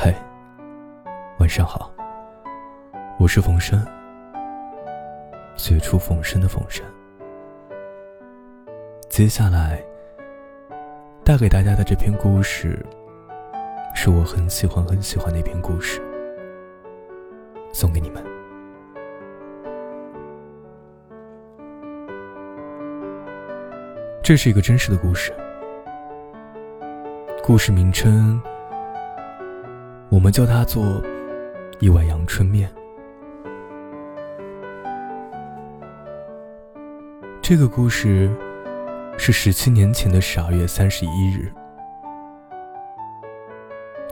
[0.00, 0.14] 嗨，
[1.40, 1.92] 晚上好，
[3.18, 3.84] 我是冯生，
[5.56, 6.86] 绝处逢生的冯生。
[9.08, 9.82] 接下来
[11.24, 12.78] 带给大家的这篇故事，
[13.92, 16.00] 是我很喜欢很喜欢的一篇故事，
[17.72, 18.24] 送给你们。
[24.22, 25.34] 这是一个真实的故事，
[27.42, 28.40] 故事名称
[30.10, 31.02] 我们叫它做
[31.80, 32.70] 一碗阳春面。
[37.42, 38.34] 这个故事
[39.18, 41.52] 是十七年前的十二月三十一日，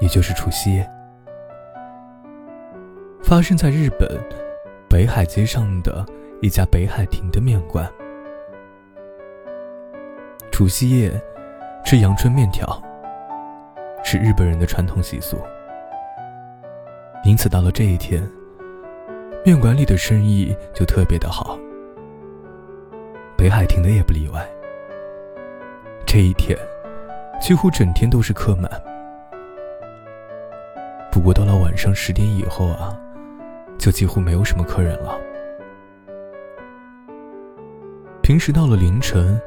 [0.01, 0.91] 也就是除夕夜，
[3.23, 4.09] 发生在日本
[4.89, 6.05] 北海街上的
[6.43, 7.91] 一家北海亭的面馆。
[10.53, 11.11] 除夕夜
[11.85, 12.83] 吃阳春面条
[14.05, 15.39] 是日本人的传统习俗，
[17.25, 18.23] 因此到了这一天，
[19.45, 21.59] 面馆里的生意就特别的好。
[23.37, 24.49] 北海亭的也不例外。
[26.07, 26.57] 这一天，
[27.41, 28.71] 几乎整天都是客满。
[31.11, 32.99] 不过到了晚上十点以后啊，
[33.79, 35.19] 就几乎没有什么客人了。
[38.23, 39.41] 平时到了凌晨。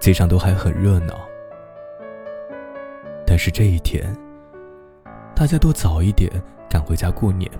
[0.00, 1.18] 街上都还很热闹，
[3.26, 4.16] 但是这一天，
[5.34, 6.30] 大家都早一点
[6.68, 7.50] 赶回家过年，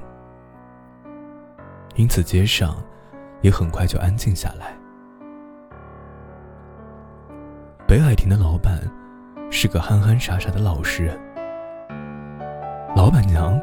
[1.94, 2.76] 因此街上
[3.40, 4.76] 也很快就安静下来。
[7.86, 8.80] 北海亭的老板
[9.50, 11.18] 是个憨憨傻傻的老实人，
[12.94, 13.58] 老板娘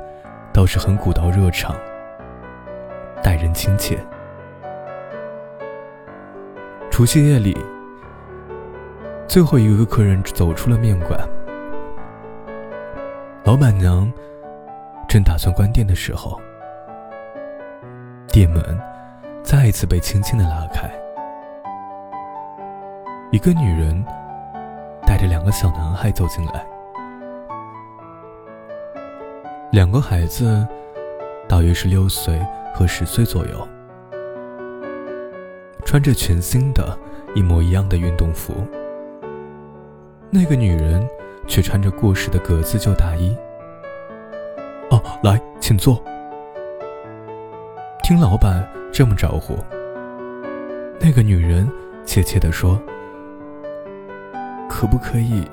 [0.52, 1.76] 倒是很古道热肠，
[3.22, 4.00] 待人亲切。
[6.90, 7.56] 除夕夜里。
[9.28, 11.20] 最后一个客人走出了面馆，
[13.44, 14.10] 老板娘
[15.16, 16.38] 正打算关店的时候，
[18.28, 18.62] 店门
[19.42, 20.92] 再一次被轻轻的拉开，
[23.32, 24.04] 一个女人
[25.08, 26.68] 带着两个小男孩走进来，
[29.72, 30.68] 两个孩子
[31.48, 33.66] 大约是六岁和十岁左右，
[35.86, 37.00] 穿着全新的
[37.34, 38.54] 一模一样的运动服。
[40.30, 41.08] 那个女人
[41.48, 43.34] 却穿着过时的格子旧大衣。
[45.24, 46.02] 来，请坐。
[48.04, 49.58] 听老板这么招呼，
[51.00, 51.68] 那个女人
[52.06, 52.80] 怯怯地说
[54.70, 55.44] ：“可不可以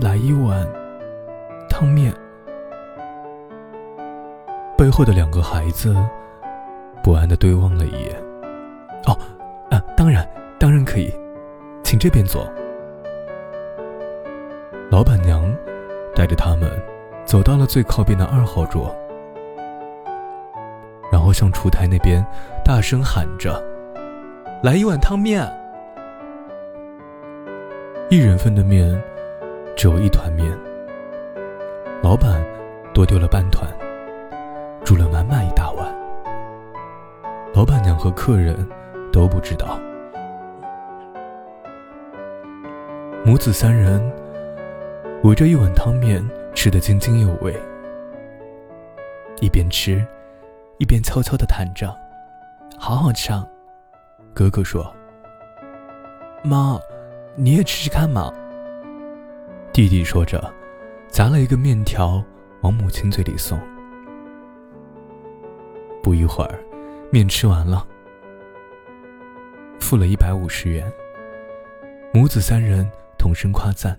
[0.00, 0.66] 来一碗
[1.68, 2.12] 汤面？”
[4.76, 5.94] 背后的两个孩子
[7.02, 8.16] 不安地对望了一眼。
[9.06, 9.16] 哦，
[9.70, 10.26] 啊，当然，
[10.58, 11.12] 当然可以。
[11.84, 12.48] 请这边坐。
[14.90, 15.44] 老板娘
[16.14, 16.70] 带着他们
[17.32, 18.94] 走到了最靠边的二号桌，
[21.10, 22.22] 然后向厨台那边
[22.62, 23.58] 大声喊着
[24.62, 25.50] ：“来一碗汤面。”
[28.10, 29.02] 一人份的面
[29.74, 30.54] 只有一团面，
[32.02, 32.44] 老板
[32.92, 33.66] 多丢了半团，
[34.84, 35.86] 煮了满满一大碗。
[37.54, 38.54] 老板娘和客人
[39.10, 39.78] 都不知道。
[43.24, 44.12] 母子三人
[45.22, 46.22] 围着一碗汤面
[46.54, 47.58] 吃得津津有味，
[49.40, 50.04] 一边吃，
[50.78, 51.92] 一边悄悄地谈着
[52.78, 53.46] ：“好好吃啊！”
[54.34, 54.94] 哥哥说
[56.44, 56.78] ：“妈，
[57.34, 58.32] 你也吃吃看嘛。”
[59.72, 60.52] 弟弟说着，
[61.08, 62.22] 夹了一个面条
[62.60, 63.58] 往母亲嘴里送。
[66.02, 66.58] 不一会儿，
[67.10, 67.86] 面吃完了，
[69.80, 70.92] 付了一百五十元，
[72.12, 72.88] 母子三人。
[73.18, 73.96] 同声夸赞：“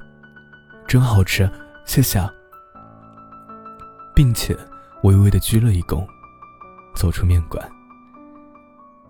[0.86, 1.50] 真好吃，
[1.86, 2.20] 谢谢。”
[4.16, 4.58] 并且
[5.04, 6.06] 微微的鞠了一躬，
[6.96, 7.68] 走出面馆。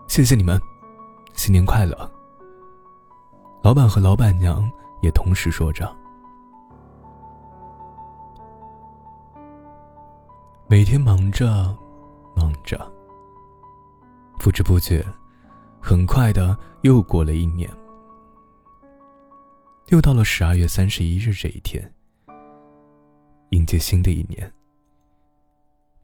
[0.08, 0.62] 谢谢你们，
[1.34, 2.12] 新年快乐！
[3.64, 4.70] 老板和老板娘
[5.02, 5.94] 也同时说着。
[10.68, 11.48] 每天忙着，
[12.36, 12.80] 忙着，
[14.40, 15.06] 不知不觉，
[15.80, 17.70] 很快的又过了一年。
[19.88, 21.94] 又到了十二月三十一日这一天，
[23.50, 24.52] 迎接新的一年。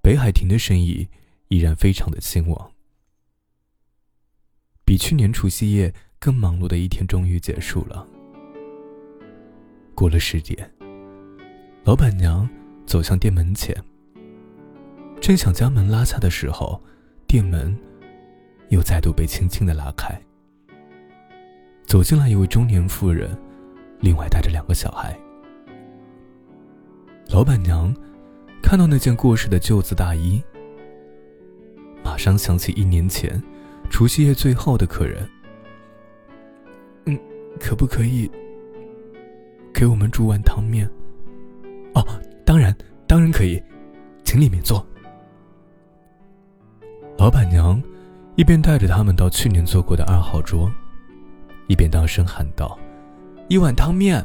[0.02, 1.08] 北海亭的生意
[1.50, 2.72] 依然非常的兴旺。
[4.86, 8.08] 比去年除夕夜更忙碌的一天终于结束了。
[9.94, 10.72] 过了十点，
[11.84, 12.50] 老板娘
[12.86, 13.76] 走向店门前，
[15.22, 16.82] 正想将门拉下的时候，
[17.28, 17.78] 店门
[18.70, 20.20] 又再度被轻轻的拉开，
[21.86, 23.30] 走进来一位中年妇人。
[24.00, 25.20] 另外带着两个小孩，
[27.28, 27.94] 老板娘
[28.70, 30.40] 看到那件过时的旧字大衣，
[32.04, 33.42] 马上想起一年前
[33.90, 35.28] 除夕夜最后的客人。
[37.06, 37.20] 嗯，
[37.60, 38.30] 可不可以
[39.74, 40.88] 给我们煮碗汤面？
[41.96, 42.06] 哦，
[42.46, 42.72] 当然，
[43.08, 43.60] 当然可以，
[44.24, 44.86] 请里面坐。
[47.18, 47.82] 老板娘
[48.36, 50.72] 一边带着他们到去年坐过的二号桌，
[51.66, 52.78] 一边大声喊道
[53.50, 54.24] ：“一碗汤面。”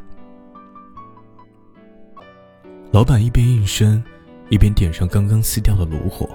[2.92, 4.04] 老板一边应声，
[4.54, 6.30] 一边点上刚刚熄掉的炉火。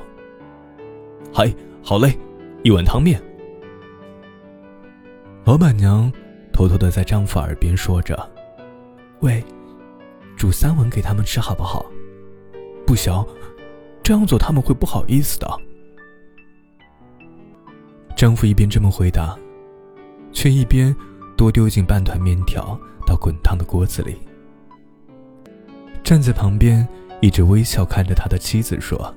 [1.33, 1.49] “嗨，
[1.81, 2.19] 好嘞，
[2.63, 3.17] 一碗汤面。”
[5.47, 6.11] 老板娘
[6.51, 8.29] 偷偷的在丈夫耳边说着
[9.21, 9.41] ：“喂，
[10.35, 11.85] 煮三碗给他们吃好不好？
[12.85, 13.25] 不行，
[14.03, 15.47] 这样做他们会不好意思的。”
[18.17, 19.33] 丈夫一边这么回答，
[20.33, 20.93] 却一边
[21.37, 22.77] 多丢进半团面条
[23.07, 24.17] 到滚烫的锅子里。
[26.03, 26.85] 站在旁边
[27.21, 29.13] 一直微笑看着他的妻子说：“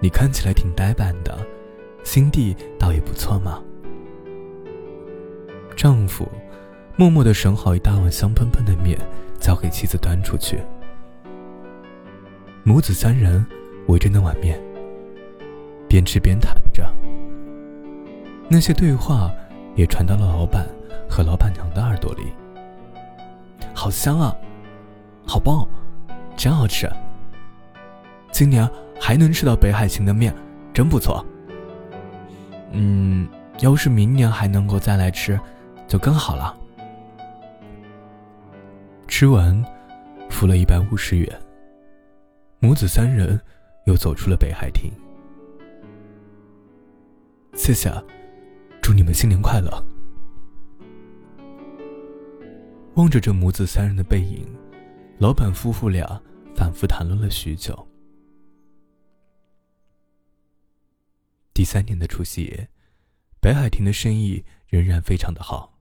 [0.00, 1.38] 你看起来挺呆板的，
[2.02, 3.62] 心地倒也不错嘛。”
[5.76, 6.26] 丈夫
[6.96, 8.98] 默默的盛好一大碗香喷喷的面，
[9.38, 10.60] 交给妻子端出去。
[12.64, 13.44] 母子三人
[13.88, 14.60] 围着那碗面，
[15.88, 16.84] 边吃边谈着。
[18.48, 19.30] 那些对话
[19.74, 20.68] 也传到了老板
[21.08, 22.32] 和老板娘的耳朵里。
[23.74, 24.34] 好香啊，
[25.26, 25.68] 好棒，
[26.36, 26.88] 真好吃。
[28.30, 28.68] 今年
[29.00, 30.34] 还能吃到北海晴的面，
[30.72, 31.24] 真不错。
[32.72, 33.28] 嗯，
[33.60, 35.38] 要是明年还能够再来吃，
[35.86, 36.56] 就更好了。
[39.06, 39.64] 吃完，
[40.28, 41.28] 付了一百五十元，
[42.58, 43.40] 母子三人
[43.86, 44.90] 又走出了北海亭。
[47.54, 47.90] 谢谢。
[48.82, 49.70] 祝你们新年快乐！
[52.96, 54.46] 望着这母子三人的背影，
[55.16, 56.20] 老板夫妇俩
[56.56, 57.86] 反复谈论了许久。
[61.54, 62.68] 第三年的除夕夜，
[63.40, 65.78] 北海亭的生意仍然非常的好。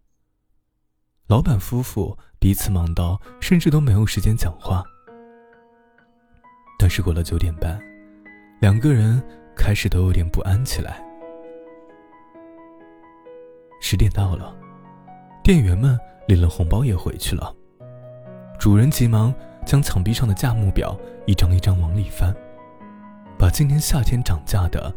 [1.25, 4.83] 老板夫妇彼此忙到甚至都没有时间讲话。
[6.77, 7.81] 但是过了九点半，
[8.61, 9.21] 两个人
[9.55, 11.03] 开始都有点不安起来。
[13.81, 14.55] 十点到了，
[15.43, 17.53] 店员们领了红包也回去了。
[18.63, 22.33] 主人急忙将墙壁上的价目表一张一张往里翻，
[23.37, 24.89] 把今年夏天涨价的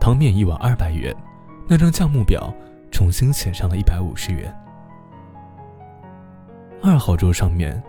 [0.00, 1.14] 汤面一碗二百元
[1.68, 2.52] 那张价目表
[2.90, 4.52] 重新写上了一百五十元。
[6.82, 7.80] 二号桌上面，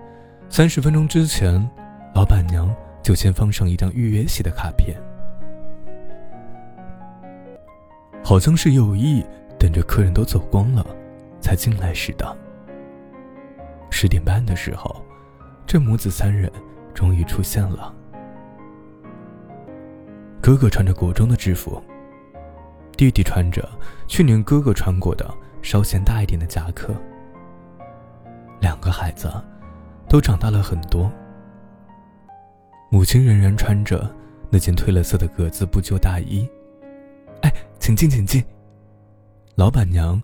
[0.50, 1.68] 三十分钟之前，
[2.14, 2.72] 老板娘
[3.02, 4.96] 就先放上一张预约席的卡片，
[8.24, 9.26] 好像是有意。
[9.58, 10.86] 等着客人都走光了，
[11.42, 12.38] 才进来似的。
[13.90, 15.04] 十点半的时候，
[15.66, 16.52] 这母子三人
[16.94, 17.94] 终于出现了。
[20.42, 21.82] 哥哥穿着国中的制服，
[22.98, 23.68] 弟弟穿着
[24.08, 26.94] 去年哥哥穿过的稍显大一点的夹克。
[28.60, 29.32] 两个孩子
[30.08, 31.12] 都长大了很多。
[32.90, 34.14] 母亲仍然穿着
[34.50, 36.48] 那件褪了色的格子布旧大衣。
[37.42, 38.44] 哎，请进，请进。
[39.56, 40.22] 老板娘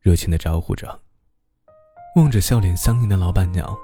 [0.00, 1.00] 热情的招呼着，
[2.16, 3.76] 望着笑脸相迎的老板娘，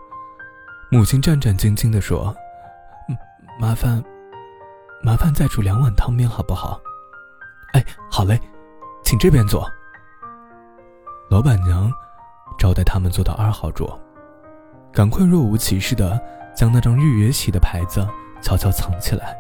[0.93, 2.37] 母亲战战兢兢的说
[3.59, 4.05] ：“麻烦，
[5.03, 6.79] 麻烦再煮两碗汤面好不好
[7.73, 8.39] ？”“哎，好嘞，
[9.03, 9.67] 请这边坐。”
[11.31, 11.91] 老板娘
[12.59, 13.99] 招待他们坐到二号桌，
[14.93, 16.21] 赶快若无其事的
[16.55, 18.07] 将那张预约席的牌子
[18.43, 19.35] 悄悄藏起来，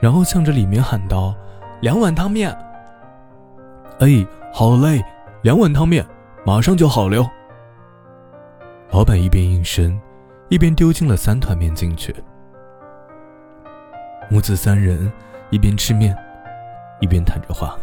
[0.00, 1.32] 然后向着里面喊道
[1.80, 2.50] ：“两碗汤面。”
[4.00, 5.00] 哎，好嘞，
[5.42, 6.04] 两碗汤面，
[6.44, 7.24] 马上就好了。
[8.90, 9.96] 老板一边应声，
[10.48, 12.14] 一边丢进了三团面进去。
[14.30, 15.12] 母子三人
[15.50, 16.16] 一边吃面，
[17.00, 17.76] 一边谈着话，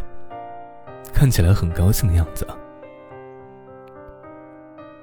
[1.12, 2.46] 看起来很高兴的样子。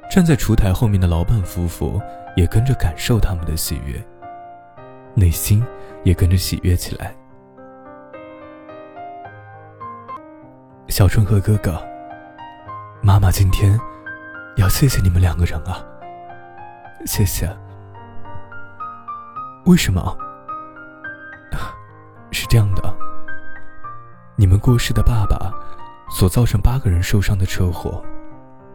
[0.09, 2.01] 站在厨台后面的老板夫妇
[2.35, 4.03] 也跟着感受他们的喜悦，
[5.13, 5.63] 内心
[6.03, 7.15] 也跟着喜悦起来。
[10.89, 11.81] 小春和哥哥，
[13.01, 13.79] 妈妈今天
[14.57, 15.85] 要谢谢你们两个人啊！
[17.05, 17.50] 谢谢。
[19.65, 20.17] 为什么？
[22.31, 22.81] 是这样的，
[24.36, 25.51] 你们过世的爸爸
[26.10, 28.03] 所造成八个人受伤的车祸，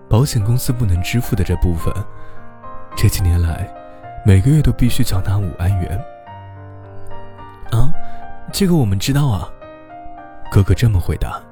[0.09, 1.93] 保险公司不能支付的这部分，
[2.97, 3.69] 这几年来
[4.25, 5.99] 每个月都必须缴纳五万元。
[7.73, 7.91] 啊，
[8.53, 9.49] 这个我们知道啊。
[10.53, 11.43] 哥哥这么回答。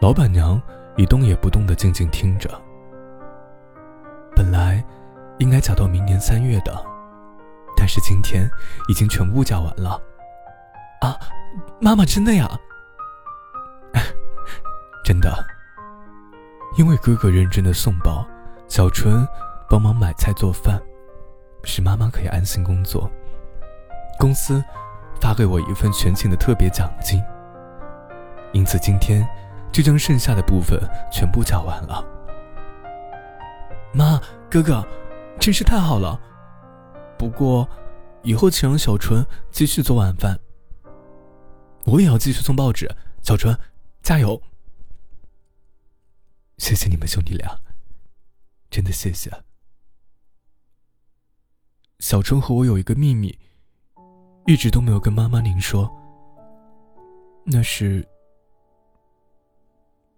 [0.00, 0.60] 老板娘
[0.96, 2.48] 一动也不动的静静听着。
[4.34, 4.82] 本来
[5.40, 6.72] 应该缴到明年三月的，
[7.76, 8.48] 但是今天
[8.88, 10.00] 已经全部交完了。
[11.00, 11.18] 啊，
[11.80, 12.48] 妈妈真的呀？
[15.02, 15.32] 真的。
[16.76, 18.24] 因为哥哥认真的送报，
[18.68, 19.26] 小春
[19.68, 20.80] 帮忙买菜做饭，
[21.64, 23.10] 使妈妈可以安心工作。
[24.18, 24.62] 公司
[25.20, 27.20] 发给我一份全勤的特别奖金，
[28.52, 29.26] 因此今天
[29.72, 30.78] 就将剩下的部分
[31.10, 32.04] 全部交完了。
[33.92, 34.20] 妈，
[34.50, 34.86] 哥哥，
[35.40, 36.20] 真是太好了。
[37.18, 37.66] 不过，
[38.22, 40.38] 以后请让小春继续做晚饭。
[41.86, 42.88] 我也要继续送报纸。
[43.22, 43.58] 小春，
[44.02, 44.40] 加油！
[46.58, 47.58] 谢谢你们兄弟俩，
[48.70, 49.30] 真的谢谢。
[51.98, 53.38] 小春和我有一个秘密，
[54.46, 55.90] 一直都没有跟妈妈您说。
[57.44, 58.06] 那是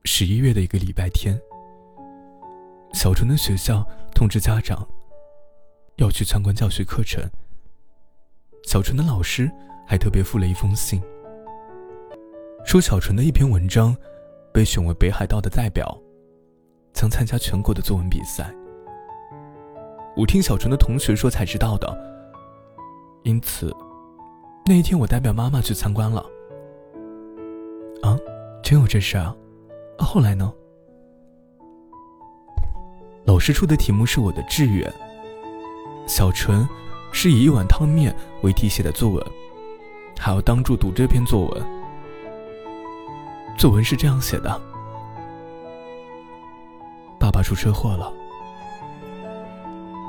[0.05, 1.41] 十一月的一个礼拜天，
[2.93, 4.87] 小春的学校通知家长
[6.02, 7.23] 要去参观教学课程。
[8.64, 9.50] 小纯的老师
[9.87, 11.00] 还特别附了一封信，
[12.64, 13.97] 说小纯的一篇文章
[14.52, 15.99] 被选为北海道的代表。
[16.92, 18.54] 将参加全国的作文比赛。
[20.14, 21.88] 我听小纯的同学说才知道的，
[23.23, 23.75] 因此
[24.66, 26.21] 那一天我代表妈妈去参观了。
[28.02, 28.14] 啊，
[28.62, 29.35] 真有这事啊？
[29.99, 30.52] 后来呢？
[33.25, 34.92] 老师出的题目是我的志愿。
[36.06, 36.68] 小纯
[37.11, 39.26] 是以一碗汤面为题写的作文，
[40.18, 41.62] 还要当众读这篇作文。
[43.56, 44.61] 作文是这样写的。
[47.18, 48.12] 爸爸出车祸了，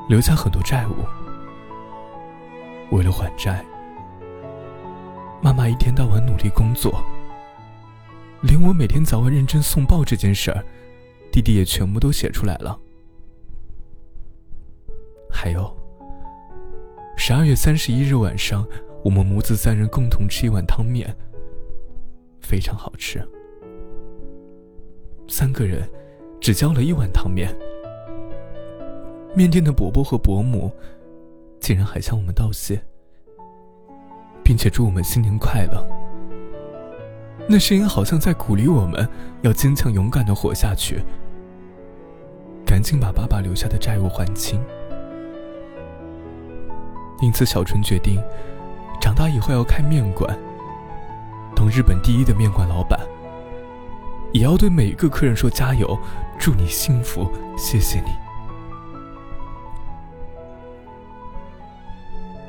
[0.08, 0.94] 留下很多债务。
[2.90, 3.64] 为了还债，
[5.40, 7.02] 妈妈一天到晚努力工作，
[8.42, 10.64] 连我每天早晚认真送报这件事儿，
[11.32, 12.78] 弟弟也全部都写出来了。
[15.30, 15.76] 还有，
[17.26, 18.68] 十二月三十一日晚上，
[19.02, 21.08] 我们母子三人共同吃一碗汤面，
[22.42, 23.26] 非常好吃。
[25.26, 25.88] 三个人。
[26.38, 27.48] 只交了一碗汤面，
[29.34, 30.70] 面店的伯伯和伯母
[31.58, 32.78] 竟然还向我们道谢，
[34.42, 35.82] 并且祝我们新年快乐。
[37.48, 39.08] 那声音好像在鼓励我们
[39.40, 41.02] 要坚强勇敢的活下去，
[42.66, 44.62] 赶紧把爸爸留下的债务还清。
[47.24, 48.22] 因此，小春决定
[49.00, 50.38] 长大以后要开面馆，
[51.56, 53.00] 当日本第一的面馆老板。
[54.34, 55.98] 也要对每一个客人说加油，
[56.38, 57.26] 祝你幸福，
[57.56, 58.10] 谢谢你。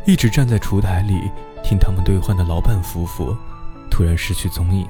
[0.04, 1.32] 一直站在厨台里
[1.64, 3.34] 听他们对话的老板夫妇，
[3.90, 4.86] 突然失去踪影。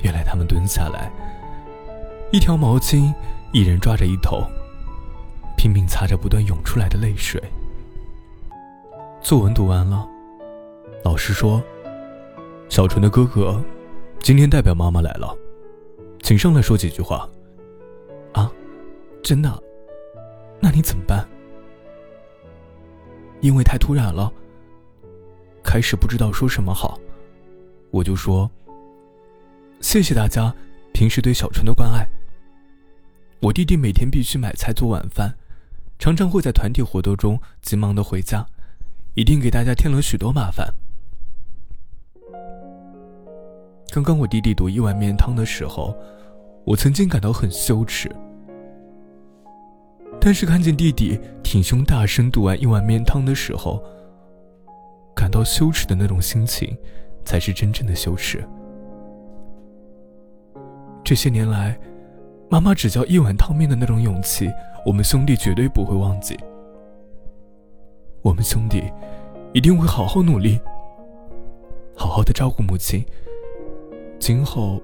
[0.00, 1.12] 原来他们蹲下来，
[2.32, 3.14] 一条毛巾，
[3.52, 4.42] 一人抓着一头，
[5.56, 7.40] 拼命擦着不断涌出来的泪水。
[9.20, 10.08] 作文读完了，
[11.04, 11.62] 老师说
[12.70, 13.62] ：“小纯的哥哥。”
[14.22, 15.36] 今天代表妈妈来了，
[16.22, 17.28] 请上来说几句话。
[18.32, 18.50] 啊，
[19.22, 19.62] 真的？
[20.60, 21.26] 那你怎么办？
[23.40, 24.32] 因为太突然了，
[25.64, 26.98] 开始不知道说什么好，
[27.90, 28.48] 我就说：
[29.80, 30.54] 谢谢大家
[30.92, 32.06] 平时对小纯的关爱。
[33.40, 35.36] 我弟弟每天必须买菜做晚饭，
[35.98, 38.44] 常常会在团体活动中急忙的回家，
[39.18, 40.72] 一定给大家添了许多麻烦。
[43.90, 45.92] 刚刚我弟弟读一碗面汤的时候，
[46.64, 48.08] 我曾经感到很羞耻。
[50.20, 53.82] 但是看见弟弟挺胸大声读完一碗面汤的时候，
[55.16, 56.78] 感到羞耻的那种心情，
[57.24, 58.46] 才是真正的羞耻。
[61.02, 61.76] 这些年来，
[62.48, 64.48] 妈妈只教一碗汤面的那种勇气，
[64.86, 66.38] 我们兄弟绝对不会忘记。
[68.22, 68.82] 我们兄弟
[69.52, 70.60] 一定会好好努力，
[71.96, 73.04] 好好的照顾母亲。
[74.18, 74.82] 今后，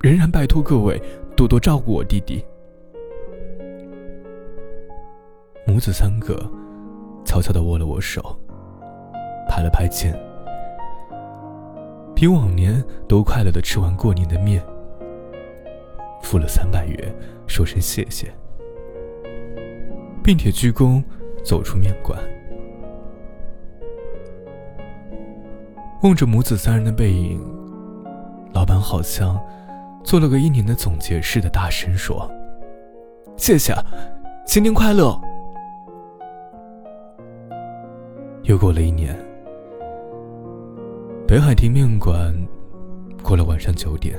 [0.00, 1.00] 仍然拜托各位
[1.36, 2.44] 多多照顾我弟弟。
[5.66, 6.50] 母子三个
[7.24, 8.20] 悄悄的握了握手，
[9.48, 10.18] 拍了拍肩，
[12.14, 14.62] 比往年都快乐的吃完过年的面，
[16.22, 17.14] 付了三百元，
[17.46, 18.32] 说声谢谢，
[20.22, 21.02] 并且鞠躬
[21.44, 22.18] 走出面馆，
[26.04, 27.40] 望着母子三人的背影。
[28.52, 29.40] 老板好像
[30.04, 32.30] 做了个一年的总结似的，大声说
[33.38, 33.74] ：“谢谢，
[34.46, 35.18] 新年快乐。”
[38.44, 39.18] 又过了一年，
[41.26, 42.34] 北海亭面馆
[43.22, 44.14] 过了晚上九点，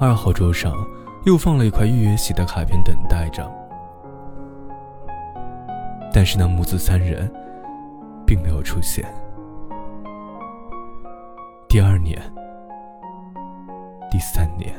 [0.00, 0.74] 二号桌上
[1.26, 3.46] 又放了一块预约席的卡片，等待着。
[6.10, 7.30] 但是那母子三人
[8.26, 9.04] 并没有出现。
[11.70, 12.20] 第二年，
[14.10, 14.74] 第三年，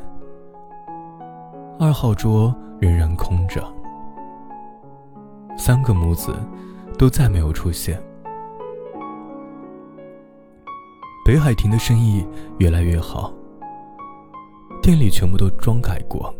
[1.79, 3.63] 二号桌仍然空着，
[5.57, 6.35] 三个母子
[6.99, 7.97] 都再没有出现。
[11.25, 13.33] 北海亭的生意越来越好，
[14.81, 16.35] 店里全部都装改过，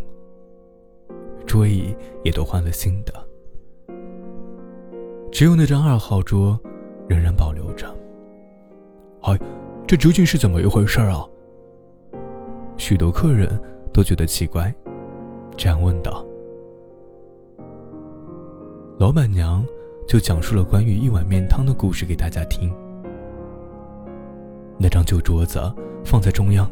[1.48, 3.14] 桌椅也都换了新的，
[5.32, 6.60] 只有那张二号桌
[7.08, 7.88] 仍然保留着。
[9.22, 9.40] 哎，
[9.92, 11.28] 这究竟是怎么一回事啊？
[12.78, 14.74] 许多客人都觉得奇怪，
[15.58, 16.26] 这样问道。
[18.98, 19.66] 老板娘
[20.08, 22.74] 就讲述了关于一碗面汤的故事给大家听。
[24.78, 25.60] 那张旧桌子
[26.06, 26.72] 放在中央，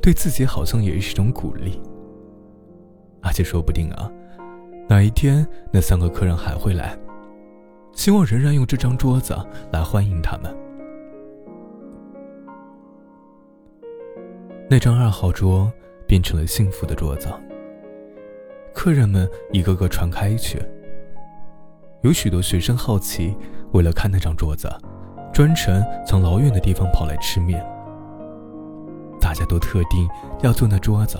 [0.00, 1.78] 对自己好像也是一种鼓励。
[3.20, 4.10] 而且说不定啊，
[4.88, 6.98] 哪一天那三个客人还会来，
[7.92, 9.36] 希望仍然用这张桌子
[9.70, 10.50] 来欢迎他们。
[14.72, 15.70] 那张二号桌
[16.06, 17.28] 变成了幸福的桌子，
[18.72, 20.62] 客人们一个个传开去。
[22.00, 23.36] 有许多学生好奇，
[23.72, 24.74] 为了看那张桌子。
[25.30, 27.62] 专程从老远的地方跑来吃面，
[29.20, 30.08] 大家都特定
[30.40, 31.18] 要坐那桌子。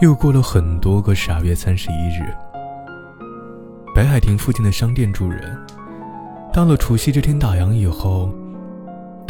[0.00, 2.32] 又过了很多个十二月三十一日，
[3.96, 5.58] 北海亭附近的商店主人，
[6.52, 8.32] 到了除夕这天打烊以后，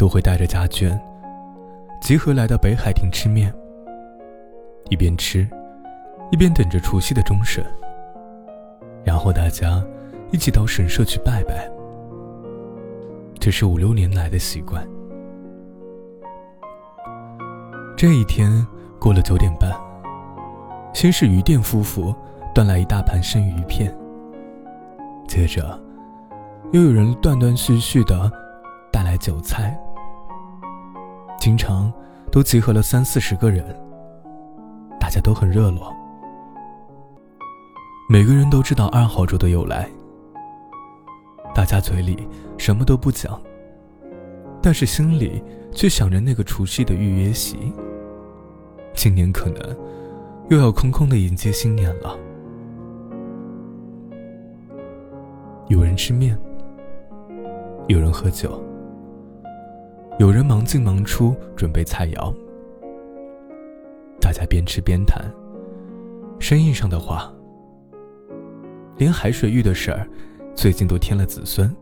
[0.01, 0.99] 都会带着家眷，
[2.01, 3.53] 集合来到北海亭吃面，
[4.89, 5.47] 一边吃，
[6.31, 7.63] 一边等着除夕的钟声。
[9.03, 9.79] 然后大家
[10.31, 11.69] 一起到神社去拜拜，
[13.39, 14.83] 这是五六年来的习惯。
[17.95, 18.49] 这一天
[18.99, 19.71] 过了九点半，
[20.95, 22.11] 先是鱼店夫妇
[22.55, 23.95] 端来一大盘生鱼片，
[25.27, 25.79] 接着
[26.71, 28.31] 又有人断断续续的
[28.91, 29.79] 带来酒菜，
[31.41, 31.91] 经常
[32.31, 33.65] 都集合了三四十个人，
[34.99, 35.91] 大家都很热络。
[38.07, 39.89] 每个人都知道二号桌的由来，
[41.55, 42.27] 大家嘴里
[42.59, 43.41] 什么都不讲，
[44.61, 47.73] 但是心里却想着那个除夕的预约席。
[48.93, 49.75] 今年可能
[50.49, 52.15] 又要空空的迎接新年了。
[55.69, 56.37] 有人吃面，
[57.87, 58.63] 有人喝酒，
[60.21, 62.31] 有人忙进忙出准备菜肴，
[64.19, 65.25] 大家边吃边谈，
[66.39, 67.33] 生意上的话。
[68.97, 70.07] 连海水浴的事儿，
[70.53, 71.75] 最近都添了子孙，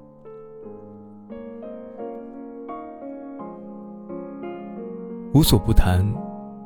[5.33, 6.01] 无所不谈，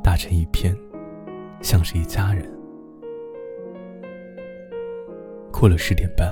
[0.04, 0.78] 打成一片，
[1.60, 2.48] 像是一家人。
[5.52, 6.32] 过了十点半，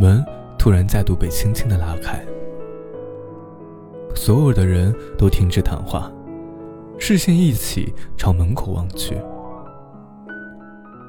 [0.00, 0.20] 门
[0.58, 2.20] 突然再度被轻轻的拉开，
[4.14, 6.10] 所有的人都停止谈话，
[6.98, 9.16] 视线一起朝门口望去。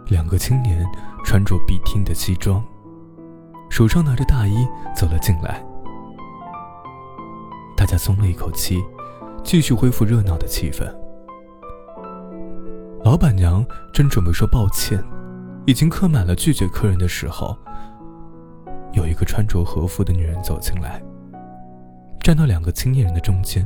[0.07, 0.85] 两个青年
[1.23, 2.63] 穿着笔挺的西装，
[3.69, 5.63] 手上拿着大衣走了进来。
[7.77, 8.83] 大家松了一口气，
[9.43, 10.85] 继续恢复热闹的气氛。
[13.03, 15.03] 老板娘正准备说抱歉，
[15.65, 17.57] 已经客满了，拒绝客人的时候，
[18.93, 21.01] 有一个穿着和服的女人走进来，
[22.21, 23.65] 站到两个青年人的中间。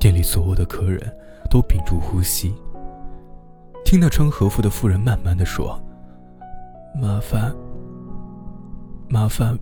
[0.00, 1.00] 店里所有的客人
[1.48, 2.52] 都屏住呼吸。
[3.84, 5.80] 听那穿和服的妇人慢慢的说
[7.00, 7.54] ：“麻烦，
[9.08, 9.56] 麻烦，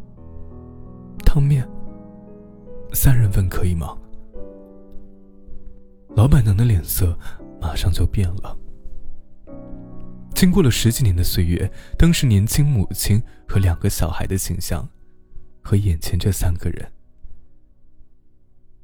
[1.24, 1.68] 汤面，
[2.92, 3.96] 三人份可以吗？”
[6.16, 7.16] 老板娘的脸色
[7.60, 8.56] 马上就变了。
[10.34, 14.88] 经过了十几年的岁月，当时年轻母亲和两个小孩的形象，
[15.62, 16.92] 和眼前这三个人，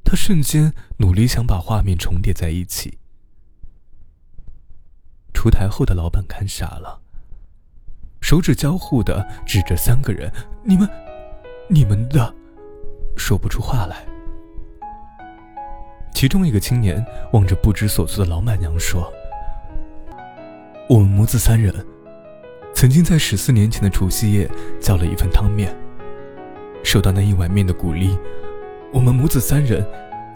[0.04, 2.98] 他瞬间努力想把画面重叠在一起。
[5.32, 7.00] 出台后的老板看傻了，
[8.20, 10.32] 手指交互的指着三个人
[10.64, 10.88] ：“你们，
[11.68, 12.34] 你们的，
[13.16, 14.06] 说不出话来。”
[16.14, 19.12] 其中一个青年望着不知所措的老板娘说
[20.88, 21.74] ：“我们母子三人，
[22.74, 25.76] 曾经在十四年前的除夕夜叫了一份汤面，
[26.86, 28.16] 受到那一碗面的鼓励，
[28.92, 29.84] 我们母子三人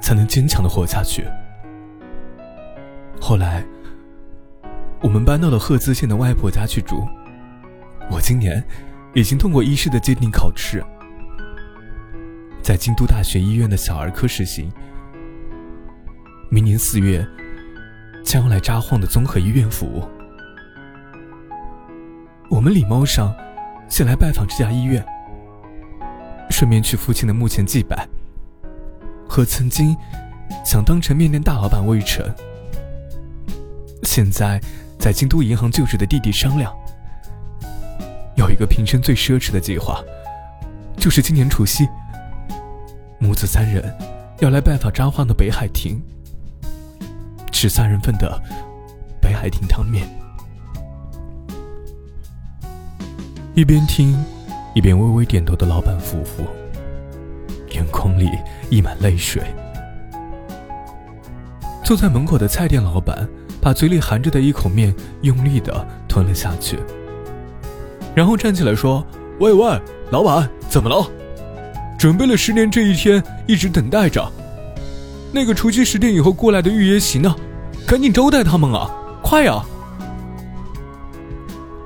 [0.02, 1.24] 才能坚强的活下去。
[3.20, 3.64] 后来。”
[5.02, 7.08] 我们搬到了赫兹县的外婆家去住。
[8.10, 8.62] 我今年
[9.14, 10.84] 已经通过医师的鉴定考试，
[12.60, 14.70] 在京都大学医院的小儿科实习。
[16.50, 17.26] 明年四月
[18.22, 20.06] 将来札幌的综合医院服务。
[22.50, 23.34] 我们礼貌上
[23.88, 25.02] 先来拜访这家医院，
[26.50, 28.06] 顺便去父亲的墓前祭拜，
[29.28, 29.96] 和曾经
[30.64, 32.24] 想当成面店大老板魏晨，
[34.02, 34.60] 现在
[34.98, 36.74] 在京都银行就职的弟弟商量，
[38.36, 40.02] 有一个平生最奢侈的计划，
[40.96, 41.88] 就是今年除夕，
[43.18, 43.96] 母子三人
[44.40, 46.02] 要来拜访札幌的北海亭，
[47.50, 48.42] 吃三人份的
[49.20, 50.06] 北海亭汤面。
[53.54, 54.16] 一边听，
[54.74, 56.44] 一边微微点头的老板夫妇，
[57.72, 58.28] 眼眶里
[58.70, 59.42] 溢满泪水。
[61.84, 63.28] 坐在门口的菜店老板，
[63.60, 66.78] 把嘴里含着的一口面用力的吞了下去，
[68.14, 69.04] 然后站起来说
[69.40, 69.80] ：“喂喂，
[70.10, 71.04] 老板，怎么了？
[71.98, 74.30] 准备了十年这一天，一直等待着。
[75.32, 77.34] 那个除夕十点以后过来的预约席呢？
[77.86, 78.90] 赶紧招待他们啊！
[79.22, 79.64] 快呀！”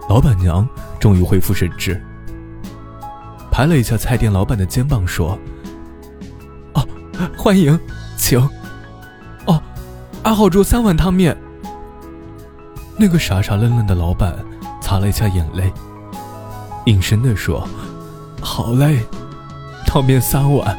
[0.08, 0.68] 老板娘。
[1.00, 2.02] 终于恢复神智，
[3.54, 5.38] 拍了一下菜店老板的肩膀，说
[6.74, 6.84] ：“哦，
[7.38, 7.78] 欢迎，
[8.16, 8.36] 请。
[9.46, 9.62] 哦，
[10.24, 11.36] 二号桌三碗汤面。”
[12.98, 14.34] 那个傻傻愣愣的老板
[14.82, 15.72] 擦了一下眼泪，
[16.86, 17.64] 应声的说
[18.42, 19.06] ：“好嘞，
[19.86, 20.76] 汤面三碗。”